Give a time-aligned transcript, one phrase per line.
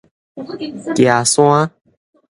[0.95, 1.69] 岐山